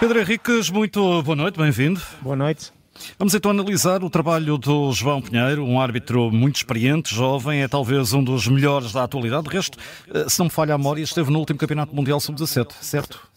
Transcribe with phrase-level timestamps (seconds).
[0.00, 2.00] Pedro Henriques, muito boa noite, bem-vindo.
[2.22, 2.72] Boa noite.
[3.18, 8.14] Vamos então analisar o trabalho do João Pinheiro, um árbitro muito experiente, jovem, é talvez
[8.14, 9.46] um dos melhores da atualidade.
[9.46, 9.76] De resto,
[10.10, 13.28] eh, se não me falha a memória, esteve no último Campeonato Mundial Sub-17, certo?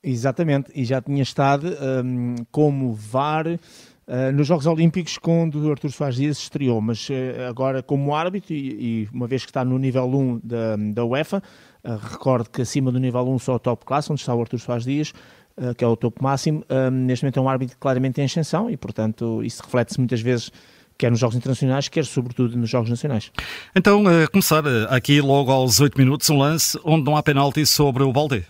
[0.00, 5.90] Exatamente, e já tinha estado um, como VAR uh, nos Jogos Olímpicos quando o Artur
[5.90, 9.76] Soares Dias estreou, mas uh, agora como árbitro e, e, uma vez que está no
[9.76, 11.42] nível 1 da, da UEFA,
[11.82, 14.60] uh, recordo que acima do nível 1 só o top classe, onde está o Artur
[14.60, 15.12] Soares Dias,
[15.76, 19.42] que é o topo máximo, neste momento é um árbitro claramente em ascensão e portanto
[19.42, 20.52] isso reflete-se muitas vezes
[20.98, 23.30] quer nos Jogos Internacionais, quer sobretudo nos Jogos Nacionais.
[23.74, 28.02] Então, a começar aqui logo aos 8 minutos, um lance onde não há penalti sobre
[28.02, 28.44] o Balde.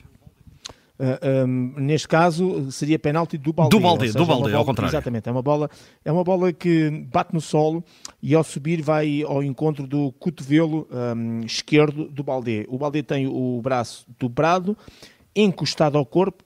[0.98, 3.76] Uh, um, neste caso seria penalti do Balde.
[3.76, 4.90] Do Balde, do Balde, ao contrário.
[4.90, 5.68] Exatamente, é uma, bola,
[6.02, 7.84] é uma bola que bate no solo
[8.22, 12.64] e ao subir vai ao encontro do cotovelo um, esquerdo do Balde.
[12.68, 14.74] O Balde tem o braço dobrado,
[15.34, 16.45] encostado ao corpo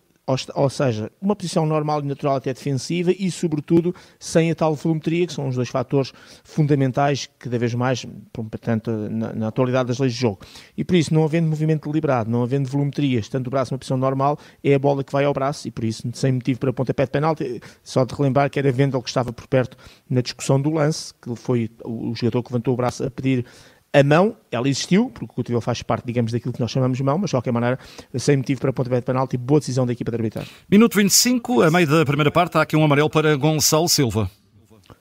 [0.54, 5.26] ou, seja, uma posição normal e natural até defensiva e, sobretudo, sem a tal volumetria,
[5.26, 6.12] que são os dois fatores
[6.44, 10.40] fundamentais cada vez mais, portanto, na, na, atualidade das leis de jogo.
[10.76, 13.96] E por isso, não havendo movimento deliberado, não havendo volumetria, estando o braço numa posição
[13.96, 17.04] normal, é a bola que vai ao braço e por isso, sem motivo para pontapé
[17.04, 19.76] de penalti, só de relembrar que era Vendel que estava por perto
[20.08, 23.44] na discussão do lance, que foi o jogador que levantou o braço a pedir
[23.92, 27.02] a mão, ela existiu, porque o cotovelo faz parte, digamos, daquilo que nós chamamos de
[27.02, 27.78] mão, mas de qualquer maneira,
[28.16, 30.50] sem motivo para pontapé de penalti, boa decisão da equipa de arbitragem.
[30.70, 34.30] Minuto 25, a meio da primeira parte, há aqui um amarelo para Gonçalo Silva.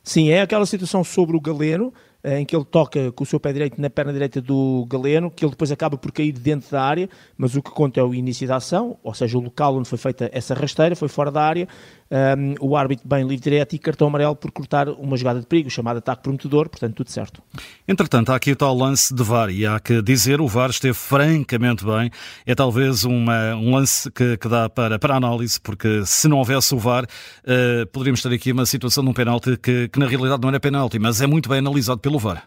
[0.04, 3.54] Sim, é aquela situação sobre o Galeno, em que ele toca com o seu pé
[3.54, 7.10] direito na perna direita do Galeno, que ele depois acaba por cair dentro da área,
[7.38, 9.98] mas o que conta é o início da ação, ou seja, o local onde foi
[9.98, 11.68] feita essa rasteira, foi fora da área,
[12.12, 15.70] um, o árbitro bem livre direto e cartão amarelo por cortar uma jogada de perigo,
[15.70, 17.42] chamada ataque prometedor, portanto tudo certo.
[17.88, 20.94] Entretanto, há aqui o tal lance de VAR e há que dizer, o VAR esteve
[20.94, 22.10] francamente bem,
[22.46, 26.74] é talvez uma, um lance que, que dá para, para análise, porque se não houvesse
[26.74, 30.42] o VAR, uh, poderíamos ter aqui uma situação de um penalti que, que na realidade
[30.42, 32.44] não era penalti, mas é muito bem analisado pelo VAR.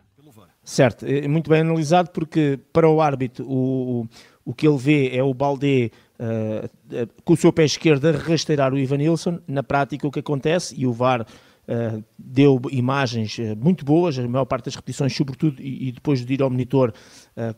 [0.65, 4.06] Certo, é muito bem analisado porque para o árbitro o,
[4.45, 5.91] o que ele vê é o Baldé
[6.22, 9.41] uh, uh, com o seu pé esquerdo a rasteirar o Ivanilson.
[9.47, 14.44] Na prática o que acontece, e o VAR uh, deu imagens muito boas, a maior
[14.44, 16.94] parte das repetições, sobretudo, e, e depois de ir ao monitor,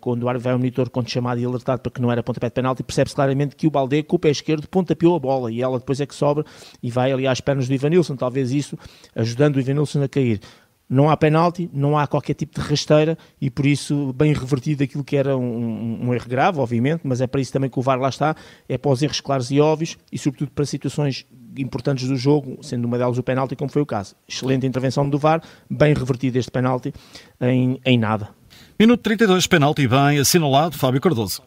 [0.00, 2.47] quando o árbitro vai ao monitor, quando chamado e alertado para que não era pontapé
[2.47, 5.60] de penalti, percebe-se claramente que o Baldé com o pé esquerdo pontapeou a bola e
[5.60, 6.44] ela depois é que sobra
[6.81, 8.78] e vai ali às pernas do Ivanilson, talvez isso
[9.16, 10.41] ajudando o Ivanilson a cair
[10.88, 15.02] não há penalti, não há qualquer tipo de rasteira e por isso bem revertido aquilo
[15.02, 17.98] que era um, um, erro grave, obviamente, mas é para isso também que o VAR
[17.98, 18.36] lá está,
[18.68, 22.84] é para os erros claros e óbvios e sobretudo para situações importantes do jogo, sendo
[22.84, 24.14] uma delas o penalti, como foi o caso.
[24.28, 26.92] Excelente intervenção do VAR, bem revertido este penalti
[27.40, 28.30] em, em nada.
[28.78, 31.42] Minuto 32, penalti bem assinalado, Fábio Cardoso.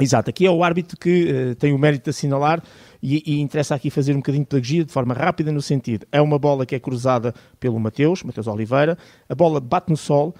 [0.00, 2.62] Exato, aqui é o árbitro que uh, tem o mérito de assinalar
[3.02, 6.20] e, e, interessa aqui fazer um bocadinho de pedagogia de forma rápida no sentido, é
[6.20, 8.96] uma bola que é cruzada pelo Mateus, Mateus Oliveira,
[9.28, 10.34] a bola bate no sol,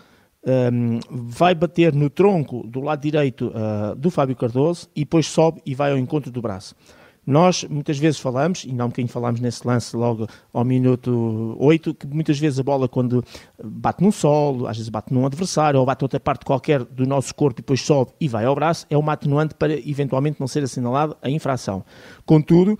[0.46, 5.26] um, ehm, vai bater no tronco do lado direito uh, do Fábio Cardoso e depois
[5.26, 6.76] sobe e vai ao encontro do braço.
[7.28, 11.92] Nós muitas vezes falamos, e não um bocadinho falámos nesse lance logo ao minuto 8,
[11.92, 13.22] que muitas vezes a bola quando
[13.62, 17.34] bate num solo, às vezes bate num adversário, ou bate outra parte qualquer do nosso
[17.34, 20.62] corpo e depois sobe e vai ao braço, é uma atenuante para eventualmente não ser
[20.62, 21.84] assinalado a infração.
[22.24, 22.78] Contudo,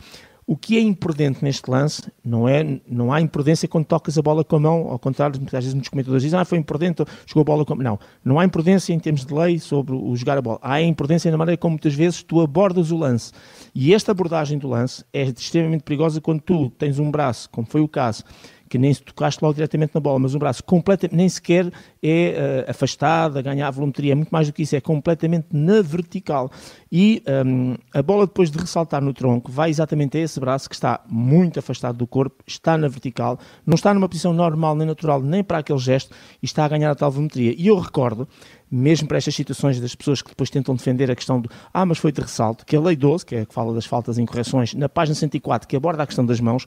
[0.49, 4.43] o que é imprudente neste lance não é não há imprudência quando tocas a bola
[4.43, 7.45] com a mão, ao contrário, muitas vezes muitos comentadores dizem ah, foi imprudente, jogou a
[7.45, 7.85] bola com a mão.
[7.85, 10.59] Não, não há imprudência em termos de lei sobre o jogar a bola.
[10.63, 13.31] Há imprudência na maneira como muitas vezes tu abordas o lance.
[13.75, 17.83] E esta abordagem do lance é extremamente perigosa quando tu tens um braço, como foi
[17.83, 18.25] o caso,
[18.71, 21.71] que nem se tocaste logo diretamente na bola, mas um braço completamente, nem sequer
[22.03, 25.83] é uh, afastado, a ganhar volumetria, é muito mais do que isso, é completamente na
[25.83, 26.51] vertical.
[26.91, 30.75] E um, a bola, depois de ressaltar no tronco, vai exatamente a esse braço que
[30.75, 35.21] está muito afastado do corpo, está na vertical, não está numa posição normal nem natural,
[35.21, 37.55] nem para aquele gesto, e está a ganhar a tal volumetria.
[37.57, 38.29] E eu recordo
[38.71, 41.99] mesmo para estas situações das pessoas que depois tentam defender a questão do ah, mas
[41.99, 44.23] foi de ressalto, que a Lei 12, que é a que fala das faltas e
[44.23, 46.67] incorreções, na página 104, que aborda a questão das mãos,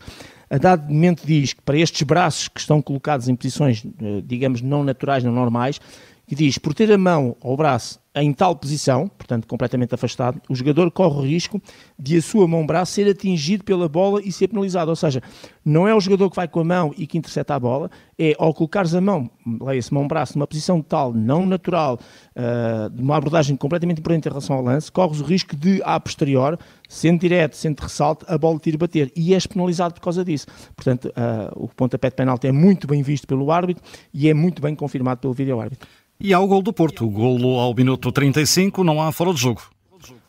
[0.50, 4.62] a dado momento diz que para estes braços que estão colocados em posições, eh, digamos,
[4.62, 5.80] não naturais, não normais,
[6.28, 10.42] que diz, por ter a mão ou o braço em tal posição, portanto completamente afastado,
[10.50, 11.62] o jogador corre o risco
[11.98, 14.90] de a sua mão-braço ser atingido pela bola e ser penalizado.
[14.90, 15.22] Ou seja,
[15.64, 18.36] não é o jogador que vai com a mão e que intercepta a bola, é
[18.38, 19.30] ao colocares a mão,
[19.62, 22.00] leia-se mão-braço, numa posição tal, não natural,
[22.36, 26.00] uh, de uma abordagem completamente imprudente em relação ao lance, corres o risco de, a
[26.00, 26.60] posterior,
[26.90, 29.12] sendo direto, sendo ressalto, a bola te ir bater.
[29.16, 30.48] E és penalizado por causa disso.
[30.76, 33.84] Portanto, uh, o pontapé de penalti é muito bem visto pelo árbitro
[34.14, 35.88] e é muito bem confirmado pelo vídeo-árbitro.
[36.24, 37.04] E há o gol do Porto.
[37.04, 39.64] O golo ao minuto 35, não há fora de jogo.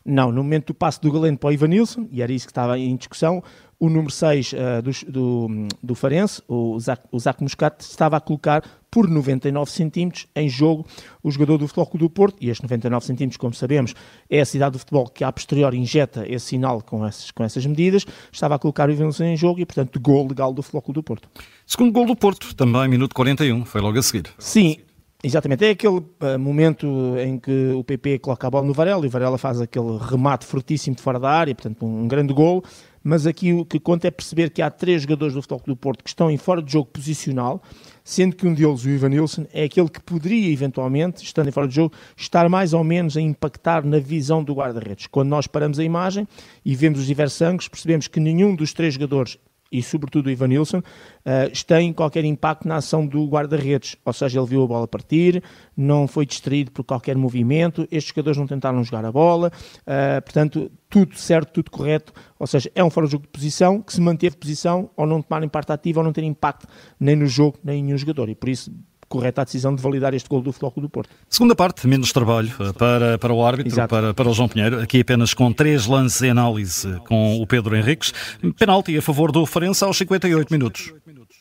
[0.04, 2.78] Não, no momento do passo do Galeno para o Ivanilson, e era isso que estava
[2.78, 3.42] em discussão,
[3.78, 8.20] o número 6 uh, do, do, do Farense, o Zac, o Zac Muscat, estava a
[8.20, 10.86] colocar por 99 centímetros em jogo
[11.22, 13.94] o jogador do Futebol Clube do Porto, e estes 99 centímetros, como sabemos,
[14.30, 17.64] é a cidade do futebol que a posteriori injeta esse sinal com essas, com essas
[17.66, 20.94] medidas, estava a colocar o Ivanilson em jogo e, portanto, gol legal do Futebol Clube
[20.94, 21.28] do Porto.
[21.66, 24.24] Segundo gol do Porto, também minuto 41, foi logo a seguir.
[24.38, 24.78] Sim,
[25.24, 29.06] Exatamente, é aquele uh, momento em que o PP coloca a bola no Varela e
[29.06, 32.64] o Varela faz aquele remate fortíssimo de fora da área, portanto um, grande gol,
[33.04, 36.02] mas aqui o que conta é perceber que há três jogadores do Futebol do Porto
[36.02, 37.62] que estão em fora de jogo posicional,
[38.02, 41.68] sendo que um deles, o Ivan Nilsson, é aquele que poderia eventualmente, estando em fora
[41.68, 45.06] de jogo, estar mais ou menos a impactar na visão do guarda-redes.
[45.06, 46.26] Quando nós paramos a imagem
[46.64, 49.38] e vemos os diversos ângulos, percebemos que nenhum dos três jogadores
[49.72, 54.46] e sobretudo o Ivanilson, uh, tem qualquer impacto na ação do guarda-redes, ou seja, ele
[54.46, 55.42] viu a bola partir,
[55.74, 60.70] não foi distraído por qualquer movimento, estes jogadores não tentaram jogar a bola, uh, portanto,
[60.90, 64.00] tudo certo, tudo correto, ou seja, é um fora de jogo de posição que se
[64.00, 66.66] manteve posição ou não tomarem parte ativa ou não ter impacto
[67.00, 68.70] nem no jogo, nem em nenhum jogador, e por isso
[69.12, 71.10] correta a decisão de validar este gol do Futebol do Porto.
[71.28, 75.00] Segunda parte, menos trabalho eh, para, para o árbitro, para, para o João Pinheiro, aqui
[75.00, 78.14] apenas com três lances em análise com o Pedro Henriques.
[78.58, 80.94] Penalti a favor do Farense aos 58 minutos.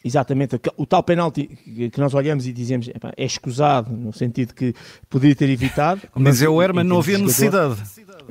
[0.04, 4.74] Exatamente, o tal penalti que nós olhamos e dizemos é escusado, no sentido que
[5.10, 6.02] poderia ter evitado.
[6.16, 7.78] Mas é o Herman, não havia necessidade.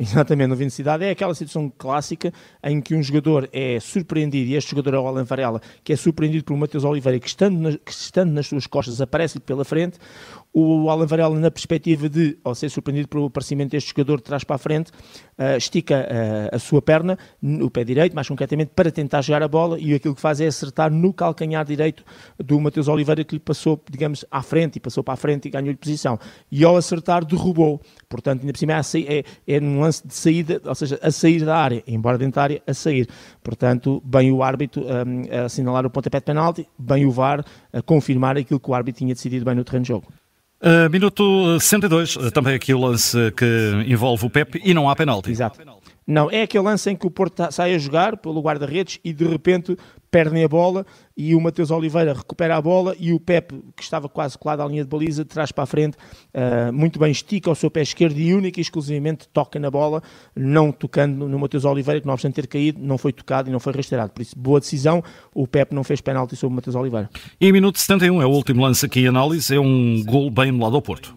[0.00, 1.04] Exatamente, havia necessidade.
[1.04, 2.32] É aquela situação clássica
[2.64, 5.96] em que um jogador é surpreendido, e este jogador é o Alan Varela, que é
[5.96, 9.98] surpreendido por Matheus Oliveira, que estando, na, que estando nas suas costas aparece-lhe pela frente,
[10.52, 14.42] o Alan Varela, na perspectiva de, ao ser surpreendido pelo aparecimento deste jogador de trás
[14.42, 18.90] para a frente, uh, estica uh, a sua perna, o pé direito, mais concretamente, para
[18.90, 22.02] tentar jogar a bola e aquilo que faz é acertar no calcanhar direito
[22.38, 25.50] do Mateus Oliveira, que lhe passou, digamos, à frente e passou para a frente e
[25.50, 26.18] ganhou-lhe posição.
[26.50, 27.80] E ao acertar, derrubou.
[28.08, 28.78] Portanto, ainda por cima é,
[29.18, 32.42] é, é num lance de saída, ou seja, a sair da área, embora dentro da
[32.42, 33.08] área, a sair.
[33.42, 37.82] Portanto, bem o árbitro um, a assinalar o pontapé de penalti, bem o VAR a
[37.82, 40.06] confirmar aquilo que o árbitro tinha decidido bem no terreno de jogo.
[40.62, 45.30] Uh, minuto 62, também aqui o lance que envolve o Pepe e não há penalti.
[45.30, 45.58] Exato.
[46.10, 49.12] Não, é aquele lance em que o Porto tá, sai a jogar pelo guarda-redes e
[49.12, 49.76] de repente
[50.10, 50.84] perdem a bola
[51.16, 54.66] e o Mateus Oliveira recupera a bola e o Pepe, que estava quase colado à
[54.66, 55.96] linha de baliza, de trás para a frente,
[56.34, 60.02] uh, muito bem estica o seu pé esquerdo e única e exclusivamente toca na bola,
[60.34, 63.60] não tocando no Mateus Oliveira, que não obstante ter caído, não foi tocado e não
[63.60, 64.12] foi rastreado.
[64.12, 67.08] Por isso, boa decisão, o Pepe não fez penalti sobre o Mateus Oliveira.
[67.40, 70.50] E em minuto 71, é o último lance aqui em análise, é um gol bem
[70.58, 71.14] lado ao Porto.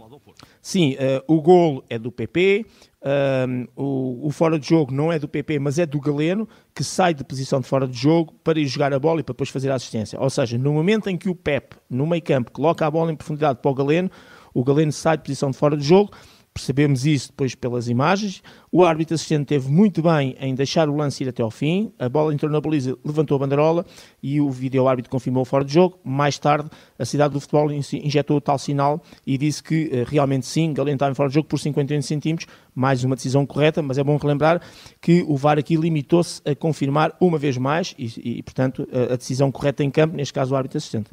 [0.61, 2.65] Sim, uh, o gol é do PP,
[3.03, 6.83] um, o, o, fora de jogo não é do PP, mas é do Galeno, que
[6.83, 9.49] sai de posição de fora de jogo para ir jogar a bola e para depois
[9.49, 10.19] fazer a assistência.
[10.19, 13.15] Ou seja, no momento em que o Pep, no meio campo, coloca a bola em
[13.15, 14.09] profundidade para o Galeno,
[14.53, 16.11] o Galeno sai de posição de fora de jogo,
[16.53, 18.43] percebemos isso depois pelas imagens.
[18.71, 21.91] O árbitro assistente teve muito bem em deixar o lance ir até ao fim.
[21.97, 23.85] A bola entrou na baliza, levantou a bandeirola
[24.21, 25.97] e o vídeo árbitro confirmou fora de jogo.
[26.03, 30.73] Mais tarde, a cidade do futebol injetou tal sinal e disse que eh, realmente sim,
[30.73, 32.47] Galeno estava em fora de jogo por 51 centímetros.
[32.75, 34.61] Mais uma decisão correta, mas é bom relembrar
[35.01, 39.51] que o VAR aqui limitou-se a confirmar uma vez mais e, e portanto, a decisão
[39.51, 41.09] correta em campo, neste caso o árbitro assistente.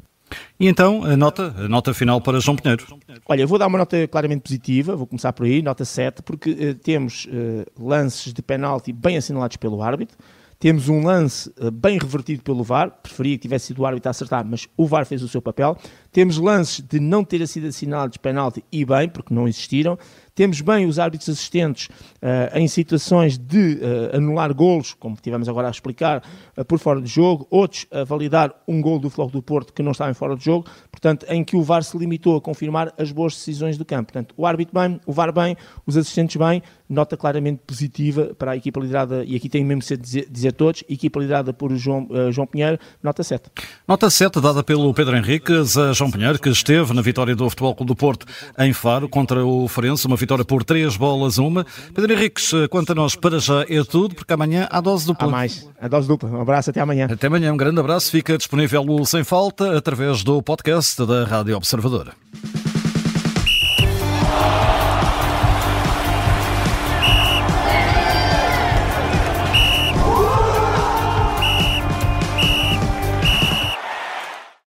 [0.59, 2.85] E então, a nota, a nota final para João Pinheiro.
[3.27, 6.51] Olha, eu vou dar uma nota claramente positiva, vou começar por aí, nota 7, porque
[6.51, 10.17] uh, temos uh, lances de penalti bem assinalados pelo árbitro,
[10.61, 14.11] temos um lance uh, bem revertido pelo VAR, preferia que tivesse sido o árbitro a
[14.11, 15.75] acertar, mas o VAR fez o seu papel.
[16.11, 19.97] Temos lances de não ter sido assinalados penalti e bem, porque não existiram.
[20.41, 25.67] Temos bem os árbitros assistentes uh, em situações de uh, anular golos, como tivemos agora
[25.67, 26.23] a explicar,
[26.57, 29.83] uh, por fora de jogo, outros a validar um gol do Floco do Porto que
[29.83, 32.91] não estava em fora de jogo, portanto, em que o VAR se limitou a confirmar
[32.97, 34.11] as boas decisões do campo.
[34.11, 35.55] Portanto, o árbitro bem, o VAR bem,
[35.85, 39.95] os assistentes bem, nota claramente positiva para a equipa liderada, e aqui tem mesmo de
[39.95, 43.47] dizer, dizer todos, equipa liderada por João, João Pinheiro, nota 7.
[43.87, 47.75] Nota 7 dada pelo Pedro Henriques a João Pinheiro, que esteve na vitória do Futebol
[47.75, 48.25] Clube do Porto
[48.57, 51.65] em Faro contra o Farense, uma vitória por três bolas a uma.
[51.93, 55.27] Pedro Henriques, quanto a nós, para já é tudo, porque amanhã há dose dupla.
[55.27, 56.29] Há mais, a dose dupla.
[56.29, 57.07] Um abraço, até amanhã.
[57.11, 58.09] Até amanhã, um grande abraço.
[58.09, 62.13] Fica disponível o Sem Falta através do podcast da Rádio Observador.